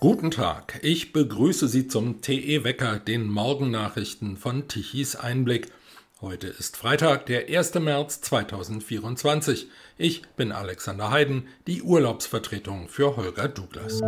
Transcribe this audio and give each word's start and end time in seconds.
Guten 0.00 0.30
Tag, 0.30 0.80
ich 0.80 1.12
begrüße 1.12 1.68
Sie 1.68 1.86
zum 1.86 2.22
TE 2.22 2.64
Wecker, 2.64 2.98
den 2.98 3.28
Morgennachrichten 3.28 4.38
von 4.38 4.66
Tichys 4.66 5.14
Einblick. 5.14 5.70
Heute 6.22 6.46
ist 6.46 6.78
Freitag, 6.78 7.26
der 7.26 7.48
1. 7.54 7.74
März 7.74 8.22
2024. 8.22 9.68
Ich 9.98 10.22
bin 10.36 10.52
Alexander 10.52 11.10
Heiden, 11.10 11.48
die 11.66 11.82
Urlaubsvertretung 11.82 12.88
für 12.88 13.18
Holger 13.18 13.48
Douglas. 13.48 14.00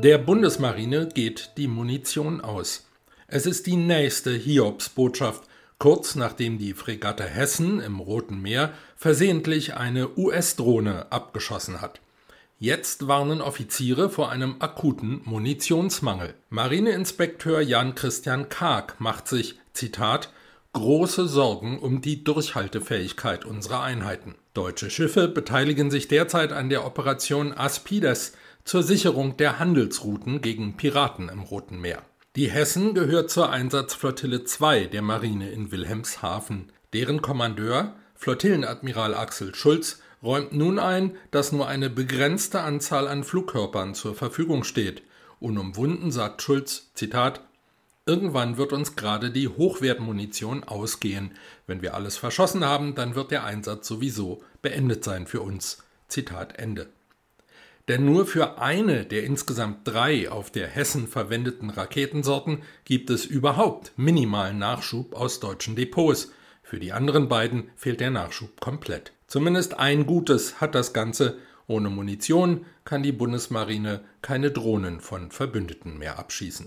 Der 0.00 0.18
Bundesmarine 0.18 1.08
geht 1.08 1.50
die 1.56 1.66
Munition 1.66 2.40
aus. 2.40 2.86
Es 3.26 3.46
ist 3.46 3.66
die 3.66 3.74
nächste 3.74 4.30
Hiobsbotschaft, 4.30 5.42
kurz 5.80 6.14
nachdem 6.14 6.58
die 6.58 6.72
Fregatte 6.72 7.24
Hessen 7.24 7.80
im 7.80 7.98
Roten 7.98 8.40
Meer 8.40 8.72
versehentlich 8.94 9.74
eine 9.74 10.16
US-Drohne 10.16 11.10
abgeschossen 11.10 11.80
hat. 11.80 12.00
Jetzt 12.62 13.08
warnen 13.08 13.40
Offiziere 13.40 14.10
vor 14.10 14.30
einem 14.30 14.56
akuten 14.58 15.22
Munitionsmangel. 15.24 16.34
Marineinspekteur 16.50 17.62
Jan 17.62 17.94
Christian 17.94 18.50
Karg 18.50 19.00
macht 19.00 19.28
sich, 19.28 19.58
Zitat, 19.72 20.30
große 20.74 21.26
Sorgen 21.26 21.78
um 21.78 22.02
die 22.02 22.22
Durchhaltefähigkeit 22.22 23.46
unserer 23.46 23.82
Einheiten. 23.82 24.34
Deutsche 24.52 24.90
Schiffe 24.90 25.26
beteiligen 25.26 25.90
sich 25.90 26.06
derzeit 26.06 26.52
an 26.52 26.68
der 26.68 26.84
Operation 26.84 27.54
Aspides 27.54 28.34
zur 28.64 28.82
Sicherung 28.82 29.38
der 29.38 29.58
Handelsrouten 29.58 30.42
gegen 30.42 30.76
Piraten 30.76 31.30
im 31.30 31.40
Roten 31.40 31.80
Meer. 31.80 32.02
Die 32.36 32.50
Hessen 32.50 32.92
gehört 32.92 33.30
zur 33.30 33.48
Einsatzflottille 33.48 34.44
2 34.44 34.84
der 34.84 35.00
Marine 35.00 35.50
in 35.50 35.72
Wilhelmshaven. 35.72 36.70
Deren 36.92 37.22
Kommandeur, 37.22 37.94
Flottillenadmiral 38.16 39.14
Axel 39.14 39.54
Schulz, 39.54 40.02
räumt 40.22 40.52
nun 40.52 40.78
ein, 40.78 41.16
dass 41.30 41.52
nur 41.52 41.66
eine 41.66 41.90
begrenzte 41.90 42.60
Anzahl 42.60 43.08
an 43.08 43.24
Flugkörpern 43.24 43.94
zur 43.94 44.14
Verfügung 44.14 44.64
steht. 44.64 45.02
Unumwunden 45.40 46.10
sagt 46.12 46.42
Schulz, 46.42 46.90
Zitat, 46.94 47.40
Irgendwann 48.06 48.56
wird 48.56 48.72
uns 48.72 48.96
gerade 48.96 49.30
die 49.30 49.46
Hochwertmunition 49.46 50.64
ausgehen. 50.64 51.32
Wenn 51.66 51.82
wir 51.82 51.94
alles 51.94 52.16
verschossen 52.16 52.64
haben, 52.64 52.94
dann 52.94 53.14
wird 53.14 53.30
der 53.30 53.44
Einsatz 53.44 53.86
sowieso 53.86 54.42
beendet 54.62 55.04
sein 55.04 55.26
für 55.26 55.42
uns. 55.42 55.84
Zitat 56.08 56.58
Ende. 56.58 56.88
Denn 57.88 58.04
nur 58.04 58.26
für 58.26 58.58
eine 58.58 59.04
der 59.04 59.24
insgesamt 59.24 59.86
drei 59.86 60.30
auf 60.30 60.50
der 60.50 60.66
Hessen 60.66 61.08
verwendeten 61.08 61.70
Raketensorten 61.70 62.62
gibt 62.84 63.10
es 63.10 63.24
überhaupt 63.24 63.92
minimalen 63.96 64.58
Nachschub 64.58 65.14
aus 65.14 65.40
deutschen 65.40 65.76
Depots. 65.76 66.32
Für 66.62 66.78
die 66.78 66.92
anderen 66.92 67.28
beiden 67.28 67.70
fehlt 67.76 68.00
der 68.00 68.10
Nachschub 68.10 68.60
komplett. 68.60 69.12
Zumindest 69.30 69.78
ein 69.78 70.06
Gutes 70.06 70.60
hat 70.60 70.74
das 70.74 70.92
Ganze. 70.92 71.38
Ohne 71.68 71.88
Munition 71.88 72.66
kann 72.84 73.04
die 73.04 73.12
Bundesmarine 73.12 74.00
keine 74.22 74.50
Drohnen 74.50 74.98
von 74.98 75.30
Verbündeten 75.30 75.98
mehr 75.98 76.18
abschießen. 76.18 76.66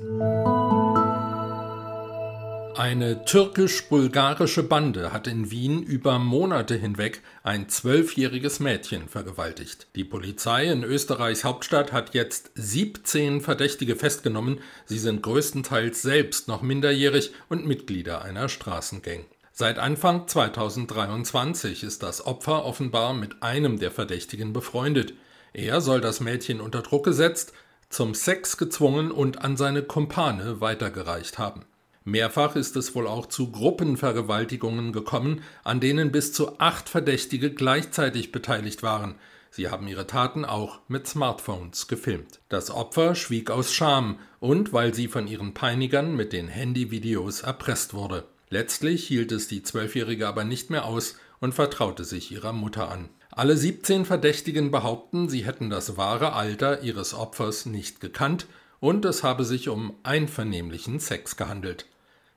Eine 2.77 3.25
türkisch-bulgarische 3.25 4.63
Bande 4.63 5.11
hat 5.11 5.27
in 5.27 5.51
Wien 5.51 5.83
über 5.83 6.19
Monate 6.19 6.75
hinweg 6.75 7.21
ein 7.43 7.67
zwölfjähriges 7.67 8.61
Mädchen 8.61 9.09
vergewaltigt. 9.09 9.87
Die 9.97 10.05
Polizei 10.05 10.71
in 10.71 10.85
Österreichs 10.85 11.43
Hauptstadt 11.43 11.91
hat 11.91 12.13
jetzt 12.13 12.51
17 12.55 13.41
Verdächtige 13.41 13.97
festgenommen. 13.97 14.61
Sie 14.85 14.99
sind 14.99 15.21
größtenteils 15.21 16.01
selbst 16.01 16.47
noch 16.47 16.61
minderjährig 16.61 17.33
und 17.49 17.67
Mitglieder 17.67 18.21
einer 18.21 18.47
Straßengang. 18.47 19.25
Seit 19.55 19.77
Anfang 19.77 20.27
2023 20.27 21.83
ist 21.83 22.01
das 22.01 22.25
Opfer 22.25 22.65
offenbar 22.65 23.13
mit 23.13 23.43
einem 23.43 23.77
der 23.77 23.91
Verdächtigen 23.91 24.51
befreundet. 24.51 25.13
Er 25.53 25.79
soll 25.79 26.01
das 26.01 26.21
Mädchen 26.21 26.59
unter 26.59 26.81
Druck 26.81 27.05
gesetzt, 27.05 27.53
zum 27.87 28.15
Sex 28.15 28.57
gezwungen 28.57 29.11
und 29.11 29.43
an 29.43 29.55
seine 29.55 29.83
Kumpane 29.83 30.59
weitergereicht 30.59 31.37
haben. 31.37 31.65
Mehrfach 32.03 32.55
ist 32.55 32.75
es 32.77 32.95
wohl 32.95 33.05
auch 33.05 33.27
zu 33.27 33.51
Gruppenvergewaltigungen 33.51 34.91
gekommen, 34.91 35.43
an 35.63 35.79
denen 35.79 36.11
bis 36.11 36.33
zu 36.33 36.59
acht 36.59 36.89
Verdächtige 36.89 37.53
gleichzeitig 37.53 38.31
beteiligt 38.31 38.81
waren. 38.81 39.13
Sie 39.51 39.69
haben 39.69 39.87
ihre 39.87 40.07
Taten 40.07 40.45
auch 40.45 40.79
mit 40.87 41.05
Smartphones 41.05 41.87
gefilmt. 41.87 42.39
Das 42.49 42.71
Opfer 42.71 43.13
schwieg 43.13 43.51
aus 43.51 43.71
Scham 43.71 44.17
und 44.39 44.73
weil 44.73 44.95
sie 44.95 45.07
von 45.07 45.27
ihren 45.27 45.53
Peinigern 45.53 46.15
mit 46.15 46.33
den 46.33 46.47
Handyvideos 46.47 47.41
erpresst 47.41 47.93
wurde. 47.93 48.23
Letztlich 48.53 49.07
hielt 49.07 49.31
es 49.31 49.47
die 49.47 49.63
Zwölfjährige 49.63 50.27
aber 50.27 50.43
nicht 50.43 50.69
mehr 50.69 50.85
aus 50.85 51.15
und 51.39 51.55
vertraute 51.55 52.03
sich 52.03 52.31
ihrer 52.31 52.53
Mutter 52.53 52.91
an. 52.91 53.09
Alle 53.31 53.57
17 53.57 54.05
Verdächtigen 54.05 54.69
behaupten, 54.69 55.27
sie 55.27 55.43
hätten 55.43 55.71
das 55.71 55.97
wahre 55.97 56.33
Alter 56.33 56.83
ihres 56.83 57.15
Opfers 57.15 57.65
nicht 57.65 57.99
gekannt 57.99 58.45
und 58.79 59.05
es 59.05 59.23
habe 59.23 59.43
sich 59.43 59.69
um 59.69 59.95
einvernehmlichen 60.03 60.99
Sex 60.99 61.35
gehandelt. 61.35 61.87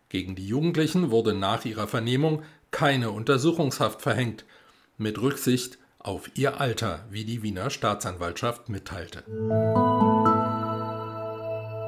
Gegen 0.08 0.36
die 0.36 0.48
Jugendlichen 0.48 1.10
wurde 1.10 1.34
nach 1.34 1.66
ihrer 1.66 1.86
Vernehmung 1.86 2.44
keine 2.70 3.10
Untersuchungshaft 3.10 4.00
verhängt, 4.00 4.46
mit 4.96 5.20
Rücksicht 5.20 5.76
auf 5.98 6.30
ihr 6.34 6.62
Alter, 6.62 7.04
wie 7.10 7.26
die 7.26 7.42
Wiener 7.42 7.68
Staatsanwaltschaft 7.68 8.70
mitteilte. 8.70 9.22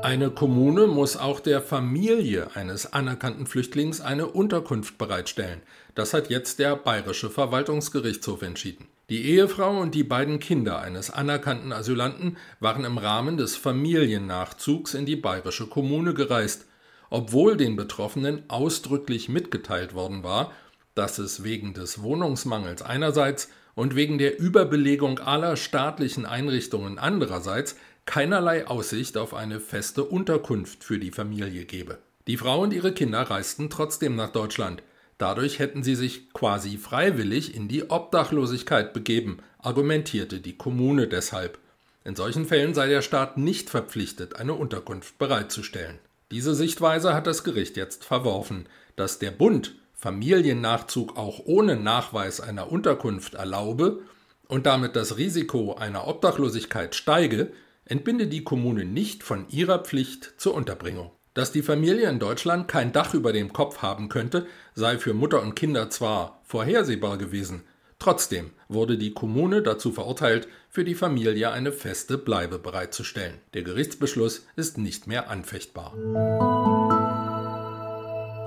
Eine 0.02 0.30
Kommune 0.30 0.86
muss 0.86 1.16
auch 1.16 1.40
der 1.40 1.60
Familie 1.60 2.54
eines 2.54 2.92
anerkannten 2.92 3.46
Flüchtlings 3.46 4.00
eine 4.00 4.28
Unterkunft 4.28 4.96
bereitstellen. 4.96 5.60
Das 5.96 6.14
hat 6.14 6.30
jetzt 6.30 6.60
der 6.60 6.76
Bayerische 6.76 7.30
Verwaltungsgerichtshof 7.30 8.42
entschieden. 8.42 8.86
Die 9.10 9.24
Ehefrau 9.24 9.80
und 9.80 9.96
die 9.96 10.04
beiden 10.04 10.38
Kinder 10.38 10.78
eines 10.78 11.10
anerkannten 11.10 11.72
Asylanten 11.72 12.36
waren 12.60 12.84
im 12.84 12.96
Rahmen 12.96 13.36
des 13.36 13.56
Familiennachzugs 13.56 14.94
in 14.94 15.04
die 15.04 15.16
bayerische 15.16 15.66
Kommune 15.66 16.14
gereist, 16.14 16.66
obwohl 17.10 17.56
den 17.56 17.74
Betroffenen 17.74 18.44
ausdrücklich 18.48 19.28
mitgeteilt 19.28 19.94
worden 19.94 20.22
war, 20.22 20.52
dass 20.94 21.18
es 21.18 21.42
wegen 21.42 21.74
des 21.74 22.02
Wohnungsmangels 22.02 22.82
einerseits 22.82 23.48
und 23.74 23.94
wegen 23.94 24.18
der 24.18 24.38
Überbelegung 24.40 25.18
aller 25.20 25.56
staatlichen 25.56 26.26
Einrichtungen 26.26 26.98
andererseits 26.98 27.76
keinerlei 28.08 28.66
Aussicht 28.66 29.18
auf 29.18 29.34
eine 29.34 29.60
feste 29.60 30.02
Unterkunft 30.02 30.82
für 30.82 30.98
die 30.98 31.10
Familie 31.10 31.66
gebe. 31.66 31.98
Die 32.26 32.38
Frau 32.38 32.62
und 32.62 32.72
ihre 32.72 32.94
Kinder 32.94 33.20
reisten 33.20 33.68
trotzdem 33.68 34.16
nach 34.16 34.30
Deutschland. 34.30 34.82
Dadurch 35.18 35.58
hätten 35.58 35.82
sie 35.82 35.94
sich 35.94 36.32
quasi 36.32 36.78
freiwillig 36.78 37.54
in 37.54 37.68
die 37.68 37.90
Obdachlosigkeit 37.90 38.94
begeben, 38.94 39.40
argumentierte 39.58 40.40
die 40.40 40.56
Kommune 40.56 41.06
deshalb. 41.06 41.58
In 42.02 42.16
solchen 42.16 42.46
Fällen 42.46 42.72
sei 42.72 42.88
der 42.88 43.02
Staat 43.02 43.36
nicht 43.36 43.68
verpflichtet, 43.68 44.36
eine 44.36 44.54
Unterkunft 44.54 45.18
bereitzustellen. 45.18 45.98
Diese 46.30 46.54
Sichtweise 46.54 47.12
hat 47.12 47.26
das 47.26 47.44
Gericht 47.44 47.76
jetzt 47.76 48.06
verworfen, 48.06 48.70
dass 48.96 49.18
der 49.18 49.32
Bund 49.32 49.74
Familiennachzug 49.92 51.18
auch 51.18 51.40
ohne 51.44 51.76
Nachweis 51.76 52.40
einer 52.40 52.72
Unterkunft 52.72 53.34
erlaube 53.34 54.00
und 54.46 54.64
damit 54.64 54.96
das 54.96 55.18
Risiko 55.18 55.74
einer 55.74 56.08
Obdachlosigkeit 56.08 56.94
steige, 56.94 57.52
entbinde 57.88 58.26
die 58.26 58.44
Kommune 58.44 58.84
nicht 58.84 59.22
von 59.22 59.48
ihrer 59.48 59.80
Pflicht 59.80 60.34
zur 60.36 60.54
Unterbringung. 60.54 61.10
Dass 61.34 61.52
die 61.52 61.62
Familie 61.62 62.08
in 62.08 62.18
Deutschland 62.18 62.68
kein 62.68 62.92
Dach 62.92 63.14
über 63.14 63.32
dem 63.32 63.52
Kopf 63.52 63.78
haben 63.78 64.08
könnte, 64.08 64.46
sei 64.74 64.98
für 64.98 65.14
Mutter 65.14 65.42
und 65.42 65.54
Kinder 65.54 65.88
zwar 65.90 66.40
vorhersehbar 66.44 67.18
gewesen, 67.18 67.62
trotzdem 67.98 68.50
wurde 68.68 68.98
die 68.98 69.12
Kommune 69.12 69.62
dazu 69.62 69.92
verurteilt, 69.92 70.48
für 70.68 70.84
die 70.84 70.94
Familie 70.94 71.50
eine 71.50 71.72
feste 71.72 72.18
Bleibe 72.18 72.58
bereitzustellen. 72.58 73.38
Der 73.54 73.62
Gerichtsbeschluss 73.62 74.46
ist 74.56 74.78
nicht 74.78 75.06
mehr 75.06 75.30
anfechtbar. 75.30 75.94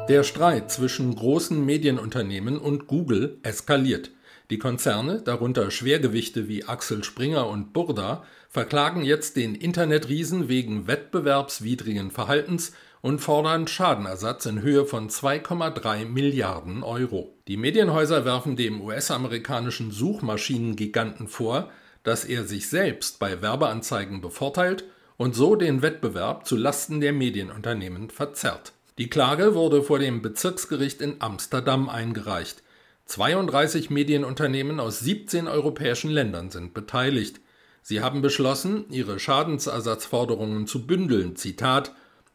Der 0.09 0.23
Streit 0.23 0.71
zwischen 0.71 1.15
großen 1.15 1.65
Medienunternehmen 1.65 2.57
und 2.57 2.87
Google 2.87 3.37
eskaliert. 3.43 4.11
Die 4.51 4.59
Konzerne, 4.59 5.21
darunter 5.21 5.71
Schwergewichte 5.71 6.49
wie 6.49 6.65
Axel 6.65 7.05
Springer 7.05 7.47
und 7.47 7.71
Burda, 7.71 8.25
verklagen 8.49 9.01
jetzt 9.01 9.37
den 9.37 9.55
Internetriesen 9.55 10.49
wegen 10.49 10.87
wettbewerbswidrigen 10.87 12.11
Verhaltens 12.11 12.73
und 12.99 13.19
fordern 13.19 13.69
Schadenersatz 13.69 14.45
in 14.47 14.61
Höhe 14.61 14.85
von 14.85 15.09
2,3 15.09 16.03
Milliarden 16.03 16.83
Euro. 16.83 17.33
Die 17.47 17.55
Medienhäuser 17.55 18.25
werfen 18.25 18.57
dem 18.57 18.81
US-amerikanischen 18.81 19.89
Suchmaschinengiganten 19.89 21.29
vor, 21.29 21.71
dass 22.03 22.25
er 22.25 22.43
sich 22.43 22.67
selbst 22.67 23.19
bei 23.19 23.41
Werbeanzeigen 23.41 24.19
bevorteilt 24.19 24.83
und 25.15 25.33
so 25.33 25.55
den 25.55 25.81
Wettbewerb 25.81 26.45
zu 26.45 26.57
Lasten 26.57 26.99
der 26.99 27.13
Medienunternehmen 27.13 28.09
verzerrt. 28.09 28.73
Die 28.97 29.09
Klage 29.09 29.55
wurde 29.55 29.81
vor 29.81 29.99
dem 29.99 30.21
Bezirksgericht 30.21 31.01
in 31.01 31.15
Amsterdam 31.19 31.87
eingereicht. 31.87 32.63
32 33.05 33.89
Medienunternehmen 33.89 34.79
aus 34.79 34.99
17 34.99 35.47
europäischen 35.47 36.11
Ländern 36.11 36.49
sind 36.49 36.73
beteiligt. 36.73 37.41
Sie 37.81 38.01
haben 38.01 38.21
beschlossen, 38.21 38.85
ihre 38.89 39.19
Schadensersatzforderungen 39.19 40.67
zu 40.67 40.85
bündeln, 40.85 41.35
Zitat, 41.35 41.93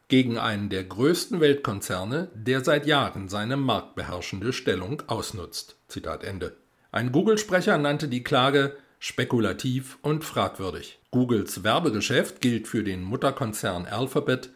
gegen 0.09 0.39
einen 0.39 0.69
der 0.69 0.85
größten 0.85 1.41
Weltkonzerne, 1.41 2.31
der 2.35 2.65
seit 2.65 2.87
Jahren 2.87 3.29
seine 3.29 3.57
marktbeherrschende 3.57 4.53
Stellung 4.53 5.03
ausnutzt. 5.09 5.77
Zitat 5.89 6.23
Ende. 6.23 6.57
Ein 6.93 7.12
Google-Sprecher 7.12 7.77
nannte 7.79 8.09
die 8.09 8.23
Klage 8.23 8.77
spekulativ 8.99 9.99
und 10.03 10.25
fragwürdig. 10.25 10.99
Googles 11.11 11.65
Werbegeschäft 11.65 12.41
gilt 12.41 12.69
für 12.69 12.85
den 12.85 13.03
Mutterkonzern 13.03 13.87
Alphabet 13.87 14.51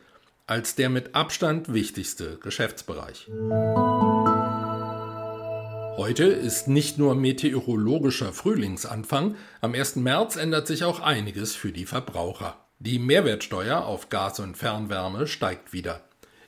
als 0.47 0.75
der 0.75 0.91
mit 0.91 1.15
Abstand 1.15 1.73
wichtigste 1.73 2.37
Geschäftsbereich. 2.39 3.31
Heute 6.00 6.25
ist 6.25 6.67
nicht 6.67 6.97
nur 6.97 7.14
meteorologischer 7.14 8.32
Frühlingsanfang, 8.32 9.35
am 9.61 9.75
1. 9.75 9.97
März 9.97 10.37
ändert 10.37 10.67
sich 10.67 10.82
auch 10.82 11.00
einiges 11.00 11.55
für 11.55 11.73
die 11.73 11.85
Verbraucher. 11.85 12.56
Die 12.79 12.99
Mehrwertsteuer 12.99 13.85
auf 13.85 14.08
Gas 14.08 14.41
und 14.41 14.56
Fernwärme 14.56 15.26
steigt 15.26 15.75
wieder. 15.75 16.00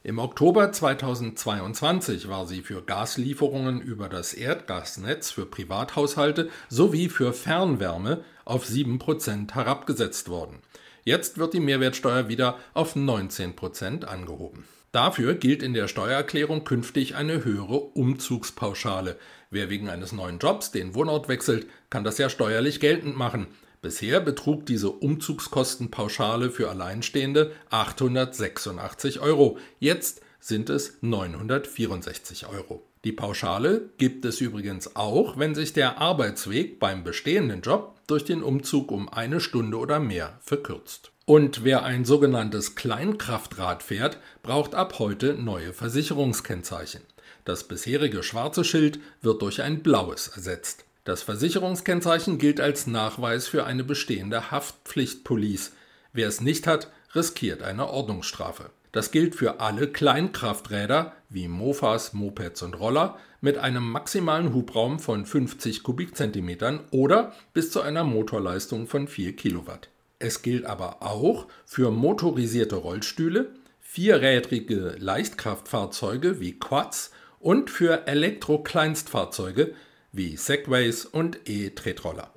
Im 0.03 0.19
Oktober 0.19 0.73
2022 0.73 2.29
war 2.29 2.47
sie 2.47 2.63
für 2.63 2.81
Gaslieferungen 2.81 3.83
über 3.83 4.09
das 4.09 4.33
Erdgasnetz 4.33 5.31
für 5.31 5.45
Privathaushalte 5.45 6.49
sowie 6.71 7.11
für 7.11 7.35
Fernwärme 7.35 8.25
auf 8.47 8.65
7% 8.65 9.53
herabgesetzt 9.53 10.31
worden. 10.31 10.61
Jetzt 11.05 11.37
wird 11.37 11.53
die 11.53 11.61
Mehrwertsteuer 11.61 12.27
wieder 12.27 12.57
auf 12.73 12.97
19% 12.97 14.05
angehoben. 14.05 14.65
Dafür 14.93 15.35
gilt 15.35 15.63
in 15.63 15.73
der 15.73 15.89
Steuererklärung 15.89 16.65
künftig 16.65 17.15
eine 17.15 17.45
höhere 17.45 17.79
Umzugspauschale. 17.81 19.19
Wer 19.53 19.69
wegen 19.69 19.91
eines 19.91 20.13
neuen 20.13 20.39
Jobs 20.39 20.71
den 20.71 20.95
Wohnort 20.95 21.29
wechselt, 21.29 21.67
kann 21.91 22.05
das 22.05 22.17
ja 22.17 22.31
steuerlich 22.31 22.81
geltend 22.81 23.19
machen. 23.19 23.49
Bisher 23.83 24.21
betrug 24.21 24.65
diese 24.65 24.89
Umzugskostenpauschale 24.89 26.51
für 26.51 26.71
Alleinstehende 26.71 27.53
886 27.69 29.21
Euro. 29.21 29.59
Jetzt 29.79 30.23
sind 30.41 30.71
es 30.71 30.97
964 31.03 32.47
Euro. 32.47 32.83
Die 33.05 33.13
Pauschale 33.13 33.91
gibt 33.99 34.25
es 34.25 34.41
übrigens 34.41 34.97
auch, 34.97 35.39
wenn 35.39 35.55
sich 35.55 35.75
der 35.75 35.99
Arbeitsweg 35.99 36.79
beim 36.79 37.05
bestehenden 37.05 37.61
Job 37.61 38.01
durch 38.07 38.25
den 38.25 38.43
Umzug 38.43 38.91
um 38.91 39.11
eine 39.11 39.39
Stunde 39.39 39.77
oder 39.77 40.01
mehr 40.01 40.39
verkürzt. 40.41 41.13
Und 41.27 41.63
wer 41.63 41.83
ein 41.83 42.07
sogenanntes 42.07 42.75
Kleinkraftrad 42.75 43.83
fährt, 43.83 44.17
braucht 44.43 44.75
ab 44.75 44.99
heute 44.99 45.35
neue 45.35 45.75
Versicherungskennzeichen. 45.75 47.03
Das 47.45 47.65
bisherige 47.65 48.23
schwarze 48.23 48.65
Schild 48.65 49.01
wird 49.21 49.43
durch 49.43 49.63
ein 49.63 49.83
blaues 49.83 50.29
ersetzt. 50.29 50.85
Das 51.05 51.23
Versicherungskennzeichen 51.23 52.39
gilt 52.39 52.61
als 52.61 52.87
Nachweis 52.87 53.49
für 53.49 53.65
eine 53.65 53.83
bestehende 53.83 54.53
Haftpflichtpolice. 54.53 55.73
Wer 56.13 56.29
es 56.29 56.41
nicht 56.41 56.69
hat, 56.69 56.89
riskiert 57.15 57.63
eine 57.63 57.89
Ordnungsstrafe. 57.89 58.71
Das 58.93 59.11
gilt 59.11 59.35
für 59.35 59.59
alle 59.59 59.89
Kleinkrafträder 59.89 61.13
wie 61.29 61.49
Mofas, 61.49 62.13
Mopeds 62.13 62.63
und 62.63 62.79
Roller 62.79 63.19
mit 63.41 63.59
einem 63.59 63.91
maximalen 63.91 64.55
Hubraum 64.55 65.01
von 65.01 65.27
50 65.27 65.83
Kubikzentimetern 65.83 66.81
oder 66.91 67.33
bis 67.55 67.71
zu 67.71 67.81
einer 67.81 68.05
Motorleistung 68.05 68.87
von 68.87 69.09
4 69.09 69.35
Kilowatt. 69.35 69.89
Es 70.19 70.43
gilt 70.43 70.67
aber 70.67 71.03
auch 71.03 71.49
für 71.65 71.91
motorisierte 71.91 72.77
Rollstühle, 72.77 73.51
vierrädrige 73.81 74.95
Leichtkraftfahrzeuge 74.99 76.39
wie 76.39 76.59
Quads 76.59 77.11
und 77.43 77.69
für 77.69 78.07
Elektro-Kleinstfahrzeuge 78.07 79.75
wie 80.13 80.37
Segways 80.37 81.05
und 81.05 81.41
E-Tretroller. 81.49 82.31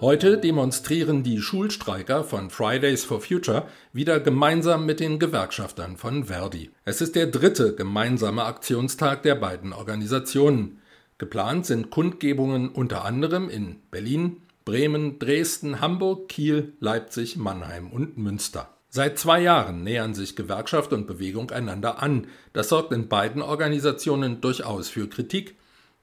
Heute 0.00 0.38
demonstrieren 0.38 1.22
die 1.22 1.40
Schulstreiker 1.40 2.24
von 2.24 2.48
Fridays 2.48 3.04
for 3.04 3.20
Future 3.20 3.68
wieder 3.92 4.18
gemeinsam 4.18 4.86
mit 4.86 4.98
den 4.98 5.18
Gewerkschaftern 5.18 5.96
von 5.96 6.24
Verdi. 6.24 6.70
Es 6.84 7.00
ist 7.00 7.16
der 7.16 7.26
dritte 7.26 7.74
gemeinsame 7.74 8.44
Aktionstag 8.44 9.22
der 9.22 9.34
beiden 9.34 9.72
Organisationen. 9.72 10.80
Geplant 11.18 11.66
sind 11.66 11.90
Kundgebungen 11.90 12.70
unter 12.70 13.04
anderem 13.04 13.50
in 13.50 13.76
Berlin, 13.90 14.38
Bremen, 14.64 15.18
Dresden, 15.18 15.80
Hamburg, 15.80 16.28
Kiel, 16.28 16.74
Leipzig, 16.80 17.36
Mannheim 17.36 17.90
und 17.90 18.18
Münster. 18.18 18.68
Seit 18.88 19.18
zwei 19.18 19.40
Jahren 19.40 19.84
nähern 19.84 20.14
sich 20.14 20.34
Gewerkschaft 20.34 20.92
und 20.92 21.06
Bewegung 21.06 21.50
einander 21.50 22.02
an. 22.02 22.26
Das 22.52 22.68
sorgt 22.68 22.92
in 22.92 23.08
beiden 23.08 23.40
Organisationen 23.40 24.40
durchaus 24.40 24.88
für 24.88 25.08
Kritik, 25.08 25.56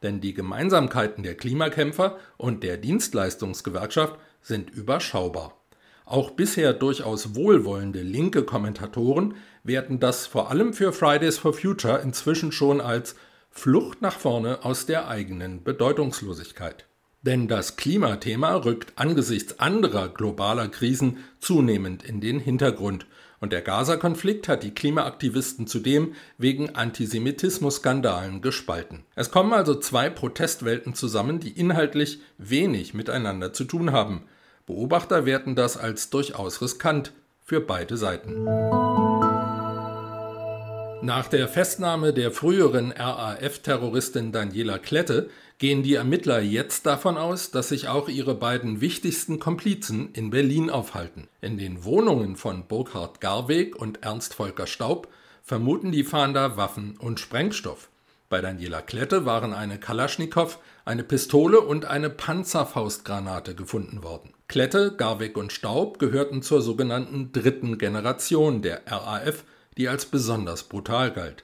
denn 0.03 0.21
die 0.21 0.33
Gemeinsamkeiten 0.33 1.23
der 1.23 1.35
Klimakämpfer 1.35 2.17
und 2.37 2.63
der 2.63 2.77
Dienstleistungsgewerkschaft 2.77 4.17
sind 4.41 4.69
überschaubar. 4.69 5.57
Auch 6.05 6.31
bisher 6.31 6.71
durchaus 6.71 7.35
wohlwollende 7.35 8.01
linke 8.01 8.43
Kommentatoren 8.43 9.35
werten 9.63 9.99
das 9.99 10.25
vor 10.25 10.49
allem 10.49 10.73
für 10.73 10.93
Fridays 10.93 11.37
for 11.37 11.53
Future 11.53 11.99
inzwischen 11.99 12.53
schon 12.53 12.79
als 12.79 13.15
Flucht 13.49 14.01
nach 14.01 14.17
vorne 14.17 14.63
aus 14.63 14.85
der 14.85 15.09
eigenen 15.09 15.65
Bedeutungslosigkeit. 15.65 16.87
Denn 17.21 17.47
das 17.47 17.75
Klimathema 17.75 18.55
rückt 18.55 18.93
angesichts 18.95 19.59
anderer 19.59 20.09
globaler 20.09 20.67
Krisen 20.67 21.17
zunehmend 21.39 22.03
in 22.03 22.21
den 22.21 22.39
Hintergrund. 22.39 23.05
Und 23.39 23.53
der 23.53 23.61
Gaza-Konflikt 23.61 24.47
hat 24.47 24.63
die 24.63 24.73
Klimaaktivisten 24.73 25.67
zudem 25.67 26.13
wegen 26.37 26.75
Antisemitismus-Skandalen 26.75 28.41
gespalten. 28.41 29.03
Es 29.15 29.29
kommen 29.29 29.53
also 29.53 29.75
zwei 29.75 30.09
Protestwelten 30.09 30.95
zusammen, 30.95 31.39
die 31.39 31.51
inhaltlich 31.51 32.19
wenig 32.37 32.93
miteinander 32.93 33.53
zu 33.53 33.65
tun 33.65 33.91
haben. 33.91 34.23
Beobachter 34.65 35.25
werten 35.25 35.55
das 35.55 35.77
als 35.77 36.09
durchaus 36.09 36.61
riskant 36.61 37.13
für 37.43 37.61
beide 37.61 37.95
Seiten. 37.95 39.06
Nach 41.01 41.27
der 41.27 41.47
Festnahme 41.47 42.11
der 42.11 42.31
früheren 42.31 42.91
RAF-Terroristin 42.91 44.31
Daniela 44.31 44.79
Klette 44.79 45.29
gehen 45.59 45.83
die 45.83 45.93
Ermittler 45.93 46.41
jetzt 46.41 46.87
davon 46.87 47.17
aus, 47.17 47.51
dass 47.51 47.69
sich 47.69 47.87
auch 47.87 48.09
ihre 48.09 48.33
beiden 48.33 48.81
wichtigsten 48.81 49.39
Komplizen 49.39 50.11
in 50.13 50.31
Berlin 50.31 50.71
aufhalten. 50.71 51.27
In 51.39 51.59
den 51.59 51.83
Wohnungen 51.83 52.35
von 52.35 52.65
Burkhard 52.67 53.21
Garweg 53.21 53.75
und 53.75 54.03
Ernst 54.03 54.33
Volker 54.33 54.65
Staub 54.65 55.07
vermuten 55.43 55.91
die 55.91 56.03
Fahnder 56.03 56.57
Waffen 56.57 56.97
und 56.97 57.19
Sprengstoff. 57.19 57.89
Bei 58.27 58.41
Daniela 58.41 58.81
Klette 58.81 59.25
waren 59.25 59.53
eine 59.53 59.79
Kalaschnikow, 59.79 60.57
eine 60.83 61.03
Pistole 61.03 61.61
und 61.61 61.85
eine 61.85 62.09
Panzerfaustgranate 62.09 63.53
gefunden 63.53 64.03
worden. 64.03 64.33
Klette, 64.47 64.95
Garweg 64.97 65.37
und 65.37 65.53
Staub 65.53 65.99
gehörten 65.99 66.41
zur 66.41 66.61
sogenannten 66.61 67.31
dritten 67.31 67.77
Generation 67.77 68.61
der 68.61 68.81
RAF, 68.87 69.43
die 69.77 69.89
als 69.89 70.05
besonders 70.05 70.63
brutal 70.63 71.11
galt. 71.11 71.43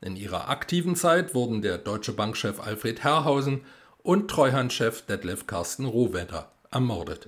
In 0.00 0.16
ihrer 0.16 0.48
aktiven 0.48 0.96
Zeit 0.96 1.34
wurden 1.34 1.62
der 1.62 1.78
Deutsche 1.78 2.12
Bankchef 2.12 2.60
Alfred 2.60 3.02
Herrhausen 3.02 3.62
und 4.02 4.30
Treuhandchef 4.30 5.02
Detlef 5.02 5.46
Carsten 5.46 5.84
Rohwedder 5.84 6.50
ermordet. 6.70 7.26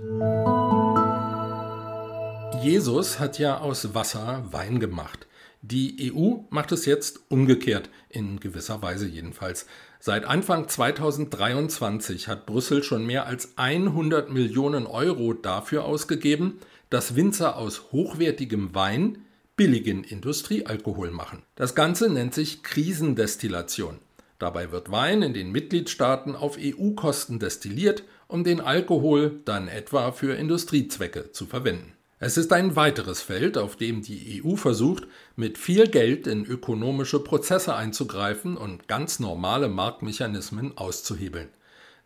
Jesus 2.62 3.19
hat 3.19 3.38
ja 3.38 3.59
aus 3.59 3.95
Wasser 3.95 4.45
Wein 4.50 4.79
gemacht. 4.79 5.27
Die 5.62 6.12
EU 6.12 6.38
macht 6.50 6.73
es 6.73 6.87
jetzt 6.87 7.21
umgekehrt, 7.29 7.88
in 8.09 8.41
gewisser 8.41 8.83
Weise 8.83 9.07
jedenfalls. 9.07 9.67
Seit 10.00 10.25
Anfang 10.25 10.67
2023 10.67 12.27
hat 12.27 12.47
Brüssel 12.47 12.83
schon 12.83 13.07
mehr 13.07 13.27
als 13.27 13.53
100 13.57 14.31
Millionen 14.31 14.87
Euro 14.87 15.33
dafür 15.35 15.85
ausgegeben, 15.85 16.59
dass 16.91 17.15
Winzer 17.15 17.57
aus 17.57 17.93
hochwertigem 17.93 18.75
Wein 18.75 19.25
billigen 19.57 20.05
Industriealkohol 20.05 21.11
machen. 21.11 21.43
Das 21.55 21.75
Ganze 21.75 22.09
nennt 22.09 22.35
sich 22.35 22.63
Krisendestillation. 22.63 23.99
Dabei 24.39 24.73
wird 24.73 24.91
Wein 24.91 25.23
in 25.23 25.35
den 25.35 25.53
Mitgliedstaaten 25.53 26.35
auf 26.35 26.59
EU-Kosten 26.59 27.39
destilliert, 27.39 28.03
um 28.27 28.43
den 28.43 28.61
Alkohol 28.61 29.41
dann 29.45 29.69
etwa 29.69 30.11
für 30.11 30.35
Industriezwecke 30.35 31.33
zu 31.33 31.47
verwenden. 31.47 31.93
Es 32.19 32.37
ist 32.37 32.53
ein 32.53 32.77
weiteres 32.77 33.21
Feld, 33.21 33.59
auf 33.59 33.77
dem 33.77 34.03
die 34.03 34.43
EU 34.45 34.55
versucht, 34.55 35.09
mit 35.35 35.59
viel 35.59 35.89
Geld 35.89 36.27
in 36.27 36.45
ökonomische 36.45 37.19
Prozesse 37.19 37.75
einzugreifen 37.75 38.57
und 38.57 38.87
ganz 38.87 39.19
normale 39.19 39.69
Marktmechanismen 39.69 40.79
auszuhebeln. 40.79 41.49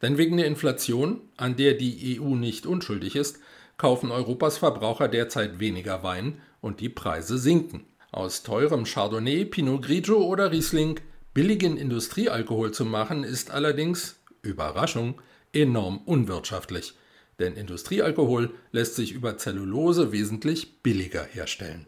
Denn 0.02 0.18
wegen 0.18 0.36
der 0.36 0.46
Inflation, 0.46 1.20
an 1.36 1.56
der 1.56 1.74
die 1.74 2.18
EU 2.20 2.34
nicht 2.34 2.66
unschuldig 2.66 3.14
ist, 3.14 3.40
kaufen 3.76 4.10
Europas 4.10 4.58
Verbraucher 4.58 5.08
derzeit 5.08 5.60
weniger 5.60 6.02
Wein 6.02 6.40
und 6.66 6.80
die 6.80 6.90
Preise 6.90 7.38
sinken. 7.38 7.86
Aus 8.12 8.42
teurem 8.42 8.84
Chardonnay, 8.84 9.44
Pinot 9.44 9.82
Grigio 9.82 10.22
oder 10.22 10.50
Riesling 10.50 11.00
billigen 11.32 11.76
Industriealkohol 11.76 12.72
zu 12.72 12.84
machen, 12.84 13.24
ist 13.24 13.50
allerdings, 13.50 14.16
Überraschung, 14.42 15.20
enorm 15.52 15.98
unwirtschaftlich. 16.04 16.94
Denn 17.38 17.54
Industriealkohol 17.54 18.50
lässt 18.72 18.96
sich 18.96 19.12
über 19.12 19.38
Zellulose 19.38 20.12
wesentlich 20.12 20.82
billiger 20.82 21.22
herstellen. 21.22 21.86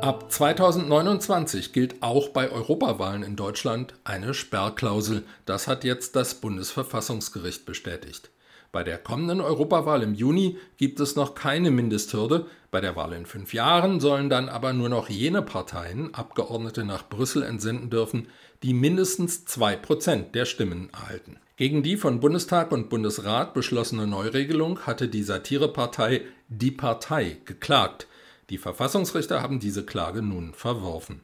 Ab 0.00 0.32
2029 0.32 1.72
gilt 1.72 2.02
auch 2.02 2.30
bei 2.30 2.50
Europawahlen 2.50 3.22
in 3.22 3.36
Deutschland 3.36 3.94
eine 4.04 4.32
Sperrklausel. 4.32 5.24
Das 5.44 5.66
hat 5.68 5.84
jetzt 5.84 6.16
das 6.16 6.36
Bundesverfassungsgericht 6.36 7.66
bestätigt. 7.66 8.30
Bei 8.70 8.84
der 8.84 8.98
kommenden 8.98 9.40
Europawahl 9.40 10.02
im 10.02 10.14
Juni 10.14 10.58
gibt 10.76 11.00
es 11.00 11.16
noch 11.16 11.34
keine 11.34 11.70
Mindesthürde, 11.70 12.46
bei 12.70 12.82
der 12.82 12.96
Wahl 12.96 13.14
in 13.14 13.24
fünf 13.24 13.54
Jahren 13.54 13.98
sollen 13.98 14.28
dann 14.28 14.50
aber 14.50 14.74
nur 14.74 14.90
noch 14.90 15.08
jene 15.08 15.40
Parteien 15.40 16.12
Abgeordnete 16.12 16.84
nach 16.84 17.08
Brüssel 17.08 17.42
entsenden 17.42 17.88
dürfen, 17.88 18.28
die 18.62 18.74
mindestens 18.74 19.46
zwei 19.46 19.74
Prozent 19.74 20.34
der 20.34 20.44
Stimmen 20.44 20.90
erhalten. 20.92 21.38
Gegen 21.56 21.82
die 21.82 21.96
von 21.96 22.20
Bundestag 22.20 22.70
und 22.70 22.90
Bundesrat 22.90 23.54
beschlossene 23.54 24.06
Neuregelung 24.06 24.80
hatte 24.80 25.08
die 25.08 25.22
Satirepartei 25.22 26.22
Die 26.48 26.70
Partei 26.70 27.38
geklagt. 27.46 28.06
Die 28.50 28.58
Verfassungsrichter 28.58 29.42
haben 29.42 29.60
diese 29.60 29.84
Klage 29.84 30.22
nun 30.22 30.52
verworfen. 30.52 31.22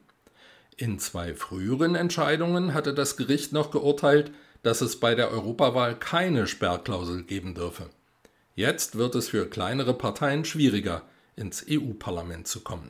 In 0.77 0.99
zwei 0.99 1.35
früheren 1.35 1.95
Entscheidungen 1.95 2.73
hatte 2.73 2.93
das 2.93 3.17
Gericht 3.17 3.53
noch 3.53 3.71
geurteilt, 3.71 4.31
dass 4.65 4.81
es 4.81 4.99
bei 4.99 5.13
der 5.13 5.29
Europawahl 5.29 5.93
keine 5.93 6.47
Sperrklausel 6.47 7.21
geben 7.21 7.53
dürfe. 7.53 7.91
Jetzt 8.55 8.97
wird 8.97 9.13
es 9.13 9.29
für 9.29 9.47
kleinere 9.47 9.93
Parteien 9.93 10.43
schwieriger, 10.43 11.03
ins 11.35 11.63
EU-Parlament 11.69 12.47
zu 12.47 12.61
kommen. 12.61 12.89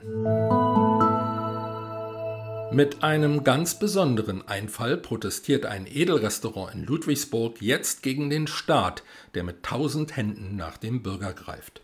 Mit 2.71 3.03
einem 3.03 3.43
ganz 3.43 3.77
besonderen 3.77 4.47
Einfall 4.47 4.95
protestiert 4.95 5.65
ein 5.65 5.85
Edelrestaurant 5.85 6.73
in 6.73 6.85
Ludwigsburg 6.85 7.61
jetzt 7.61 8.03
gegen 8.03 8.29
den 8.29 8.47
Staat, 8.47 9.03
der 9.33 9.43
mit 9.43 9.63
tausend 9.63 10.15
Händen 10.15 10.55
nach 10.55 10.77
dem 10.77 11.03
Bürger 11.03 11.33
greift. 11.33 11.81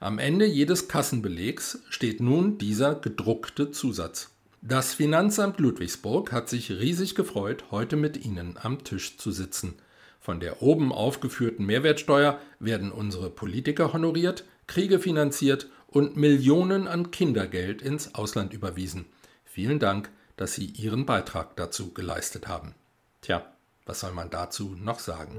Am 0.00 0.18
Ende 0.18 0.46
jedes 0.46 0.88
Kassenbelegs 0.88 1.78
steht 1.90 2.18
nun 2.20 2.58
dieser 2.58 2.96
gedruckte 2.96 3.70
Zusatz. 3.70 4.32
Das 4.60 4.92
Finanzamt 4.92 5.60
Ludwigsburg 5.60 6.32
hat 6.32 6.48
sich 6.48 6.72
riesig 6.72 7.14
gefreut, 7.14 7.66
heute 7.70 7.94
mit 7.94 8.24
Ihnen 8.24 8.56
am 8.60 8.82
Tisch 8.82 9.16
zu 9.16 9.30
sitzen. 9.30 9.74
Von 10.18 10.40
der 10.40 10.62
oben 10.62 10.92
aufgeführten 10.92 11.64
Mehrwertsteuer 11.64 12.40
werden 12.58 12.90
unsere 12.90 13.30
Politiker 13.30 13.92
honoriert, 13.92 14.44
Kriege 14.66 14.98
finanziert 14.98 15.68
und 15.86 16.16
Millionen 16.16 16.88
an 16.88 17.12
Kindergeld 17.12 17.82
ins 17.82 18.16
Ausland 18.16 18.52
überwiesen. 18.52 19.06
Vielen 19.44 19.78
Dank, 19.78 20.10
dass 20.36 20.54
Sie 20.54 20.66
Ihren 20.66 21.06
Beitrag 21.06 21.54
dazu 21.54 21.94
geleistet 21.94 22.48
haben. 22.48 22.74
Tja, 23.22 23.46
was 23.86 24.00
soll 24.00 24.12
man 24.12 24.28
dazu 24.28 24.74
noch 24.76 24.98
sagen? 24.98 25.36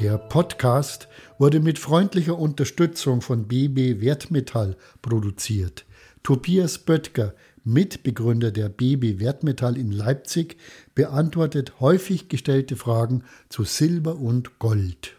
Der 0.00 0.16
Podcast 0.16 1.08
wurde 1.38 1.60
mit 1.60 1.78
freundlicher 1.78 2.38
Unterstützung 2.38 3.20
von 3.20 3.46
BB 3.46 4.00
Wertmetall 4.00 4.78
produziert. 5.02 5.84
Tobias 6.22 6.78
Böttger, 6.78 7.34
Mitbegründer 7.64 8.50
der 8.50 8.68
BB 8.68 9.20
Wertmetall 9.20 9.76
in 9.76 9.92
Leipzig, 9.92 10.56
beantwortet 10.94 11.80
häufig 11.80 12.28
gestellte 12.28 12.76
Fragen 12.76 13.24
zu 13.48 13.64
Silber 13.64 14.16
und 14.16 14.58
Gold. 14.58 15.16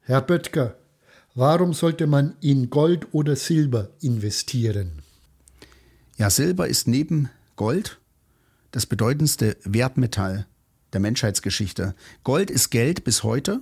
Herr 0.00 0.22
Böttger, 0.22 0.76
warum 1.34 1.72
sollte 1.72 2.06
man 2.06 2.36
in 2.40 2.70
Gold 2.70 3.08
oder 3.12 3.36
Silber 3.36 3.90
investieren? 4.00 5.02
Ja, 6.16 6.30
Silber 6.30 6.68
ist 6.68 6.88
neben 6.88 7.30
Gold 7.56 7.98
das 8.72 8.86
bedeutendste 8.86 9.56
Wertmetall 9.64 10.46
der 10.92 11.00
Menschheitsgeschichte. 11.00 11.94
Gold 12.24 12.50
ist 12.50 12.70
Geld 12.70 13.04
bis 13.04 13.22
heute. 13.22 13.60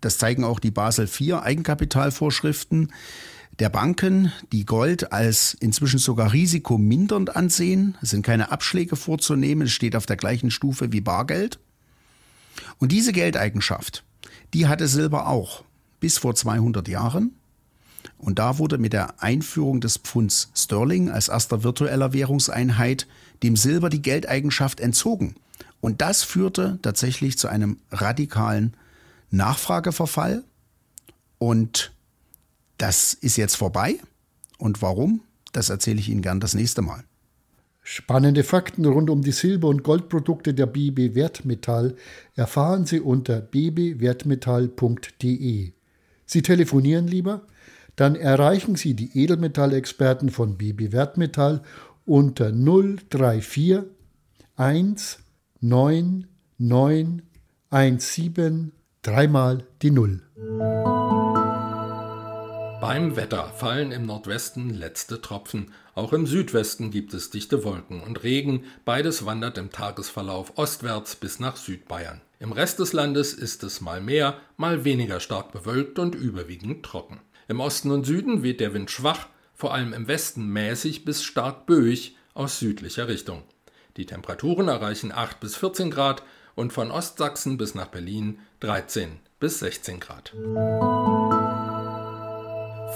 Das 0.00 0.18
zeigen 0.18 0.44
auch 0.44 0.58
die 0.58 0.70
Basel 0.70 1.06
IV 1.06 1.34
Eigenkapitalvorschriften 1.34 2.92
der 3.58 3.68
Banken, 3.68 4.32
die 4.50 4.64
Gold 4.64 5.12
als 5.12 5.54
inzwischen 5.54 5.98
sogar 5.98 6.32
risikomindernd 6.32 7.36
ansehen. 7.36 7.96
Es 8.00 8.10
sind 8.10 8.24
keine 8.24 8.50
Abschläge 8.50 8.96
vorzunehmen, 8.96 9.66
es 9.66 9.72
steht 9.72 9.94
auf 9.94 10.06
der 10.06 10.16
gleichen 10.16 10.50
Stufe 10.50 10.92
wie 10.92 11.00
Bargeld. 11.00 11.58
Und 12.78 12.92
diese 12.92 13.12
Geldeigenschaft, 13.12 14.04
die 14.54 14.66
hatte 14.66 14.88
Silber 14.88 15.28
auch 15.28 15.64
bis 16.00 16.18
vor 16.18 16.34
200 16.34 16.88
Jahren. 16.88 17.36
Und 18.18 18.38
da 18.38 18.58
wurde 18.58 18.78
mit 18.78 18.92
der 18.92 19.22
Einführung 19.22 19.80
des 19.80 19.98
Pfunds 19.98 20.50
Sterling 20.54 21.10
als 21.10 21.28
erster 21.28 21.62
virtueller 21.62 22.12
Währungseinheit 22.12 23.06
dem 23.42 23.56
Silber 23.56 23.90
die 23.90 24.02
Geldeigenschaft 24.02 24.80
entzogen. 24.80 25.36
Und 25.80 26.00
das 26.00 26.22
führte 26.22 26.78
tatsächlich 26.82 27.38
zu 27.38 27.48
einem 27.48 27.78
radikalen 27.90 28.76
Nachfrageverfall. 29.30 30.44
Und 31.38 31.92
das 32.82 33.14
ist 33.14 33.36
jetzt 33.36 33.56
vorbei. 33.56 33.98
Und 34.58 34.82
warum? 34.82 35.22
Das 35.52 35.70
erzähle 35.70 36.00
ich 36.00 36.08
Ihnen 36.08 36.22
gern 36.22 36.40
das 36.40 36.54
nächste 36.54 36.82
Mal. 36.82 37.04
Spannende 37.84 38.42
Fakten 38.42 38.84
rund 38.84 39.08
um 39.08 39.22
die 39.22 39.30
Silber- 39.30 39.68
und 39.68 39.84
Goldprodukte 39.84 40.52
der 40.52 40.66
BB 40.66 41.14
Wertmetall 41.14 41.94
erfahren 42.34 42.84
Sie 42.84 42.98
unter 43.00 43.40
bbwertmetall.de. 43.40 45.72
Sie 46.26 46.42
telefonieren 46.42 47.06
lieber? 47.06 47.46
Dann 47.94 48.16
erreichen 48.16 48.74
Sie 48.74 48.94
die 48.94 49.16
Edelmetallexperten 49.16 50.30
von 50.30 50.56
BB 50.56 50.90
Wertmetall 50.92 51.62
unter 52.04 52.52
034 52.52 53.82
1 54.56 55.20
9 55.60 56.26
9 56.58 57.22
17 57.70 58.72
dreimal 59.02 59.64
die 59.82 59.92
Null. 59.92 60.20
Beim 62.82 63.14
Wetter 63.14 63.44
fallen 63.46 63.92
im 63.92 64.06
Nordwesten 64.06 64.70
letzte 64.70 65.20
Tropfen. 65.20 65.72
Auch 65.94 66.12
im 66.12 66.26
Südwesten 66.26 66.90
gibt 66.90 67.14
es 67.14 67.30
dichte 67.30 67.62
Wolken 67.62 68.02
und 68.02 68.24
Regen. 68.24 68.64
Beides 68.84 69.24
wandert 69.24 69.56
im 69.56 69.70
Tagesverlauf 69.70 70.54
ostwärts 70.58 71.14
bis 71.14 71.38
nach 71.38 71.54
Südbayern. 71.54 72.22
Im 72.40 72.50
Rest 72.50 72.80
des 72.80 72.92
Landes 72.92 73.34
ist 73.34 73.62
es 73.62 73.82
mal 73.82 74.00
mehr, 74.00 74.36
mal 74.56 74.84
weniger 74.84 75.20
stark 75.20 75.52
bewölkt 75.52 76.00
und 76.00 76.16
überwiegend 76.16 76.84
trocken. 76.84 77.20
Im 77.46 77.60
Osten 77.60 77.92
und 77.92 78.04
Süden 78.04 78.42
weht 78.42 78.58
der 78.58 78.74
Wind 78.74 78.90
schwach, 78.90 79.28
vor 79.54 79.72
allem 79.72 79.92
im 79.92 80.08
Westen 80.08 80.48
mäßig 80.48 81.04
bis 81.04 81.22
stark 81.22 81.66
böig 81.66 82.16
aus 82.34 82.58
südlicher 82.58 83.06
Richtung. 83.06 83.44
Die 83.96 84.06
Temperaturen 84.06 84.66
erreichen 84.66 85.12
8 85.12 85.38
bis 85.38 85.54
14 85.54 85.92
Grad 85.92 86.24
und 86.56 86.72
von 86.72 86.90
Ostsachsen 86.90 87.58
bis 87.58 87.76
nach 87.76 87.86
Berlin 87.86 88.40
13 88.58 89.20
bis 89.38 89.60
16 89.60 90.00
Grad. 90.00 90.32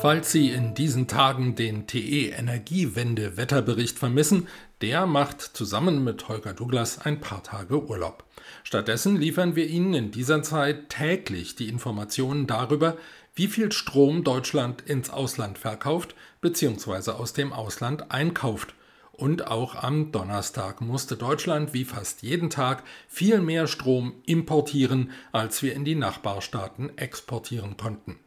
Falls 0.02 0.30
Sie 0.30 0.50
in 0.50 0.74
diesen 0.74 1.08
Tagen 1.08 1.54
den 1.54 1.86
TE 1.86 2.28
Energiewende 2.28 3.38
Wetterbericht 3.38 3.98
vermissen, 3.98 4.46
der 4.82 5.06
macht 5.06 5.40
zusammen 5.40 6.04
mit 6.04 6.28
Holger 6.28 6.52
Douglas 6.52 6.98
ein 7.00 7.20
paar 7.20 7.42
Tage 7.42 7.82
Urlaub. 7.88 8.24
Stattdessen 8.62 9.16
liefern 9.16 9.56
wir 9.56 9.66
Ihnen 9.66 9.94
in 9.94 10.10
dieser 10.10 10.42
Zeit 10.42 10.90
täglich 10.90 11.56
die 11.56 11.70
Informationen 11.70 12.46
darüber, 12.46 12.98
wie 13.34 13.46
viel 13.46 13.72
Strom 13.72 14.22
Deutschland 14.22 14.82
ins 14.82 15.08
Ausland 15.08 15.56
verkauft 15.56 16.14
bzw. 16.42 17.12
aus 17.12 17.32
dem 17.32 17.54
Ausland 17.54 18.10
einkauft. 18.10 18.74
Und 19.12 19.46
auch 19.46 19.76
am 19.76 20.12
Donnerstag 20.12 20.82
musste 20.82 21.16
Deutschland 21.16 21.72
wie 21.72 21.86
fast 21.86 22.22
jeden 22.22 22.50
Tag 22.50 22.82
viel 23.08 23.40
mehr 23.40 23.66
Strom 23.66 24.12
importieren, 24.26 25.10
als 25.32 25.62
wir 25.62 25.72
in 25.72 25.86
die 25.86 25.94
Nachbarstaaten 25.94 26.98
exportieren 26.98 27.78
konnten. 27.78 28.18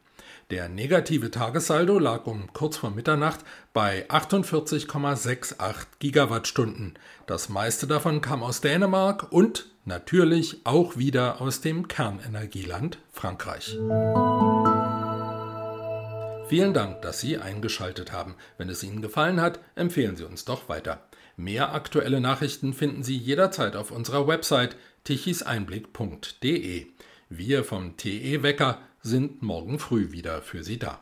Der 0.50 0.68
negative 0.68 1.30
Tagessaldo 1.30 2.00
lag 2.00 2.26
um 2.26 2.52
kurz 2.52 2.76
vor 2.76 2.90
Mitternacht 2.90 3.38
bei 3.72 4.04
48,68 4.10 5.86
Gigawattstunden. 6.00 6.94
Das 7.26 7.48
meiste 7.48 7.86
davon 7.86 8.20
kam 8.20 8.42
aus 8.42 8.60
Dänemark 8.60 9.30
und 9.30 9.66
natürlich 9.84 10.62
auch 10.64 10.96
wieder 10.96 11.40
aus 11.40 11.60
dem 11.60 11.86
Kernenergieland 11.86 12.98
Frankreich. 13.12 13.78
Vielen 16.48 16.74
Dank, 16.74 17.00
dass 17.02 17.20
Sie 17.20 17.38
eingeschaltet 17.38 18.10
haben. 18.10 18.34
Wenn 18.58 18.68
es 18.68 18.82
Ihnen 18.82 19.02
gefallen 19.02 19.40
hat, 19.40 19.60
empfehlen 19.76 20.16
Sie 20.16 20.24
uns 20.24 20.44
doch 20.44 20.68
weiter. 20.68 21.06
Mehr 21.36 21.72
aktuelle 21.72 22.20
Nachrichten 22.20 22.74
finden 22.74 23.04
Sie 23.04 23.16
jederzeit 23.16 23.76
auf 23.76 23.92
unserer 23.92 24.26
Website 24.26 24.74
tichiseinblick.de. 25.04 26.86
Wir 27.28 27.62
vom 27.62 27.96
TE 27.96 28.42
Wecker 28.42 28.78
sind 29.02 29.42
morgen 29.42 29.78
früh 29.78 30.12
wieder 30.12 30.42
für 30.42 30.62
Sie 30.62 30.78
da. 30.78 31.00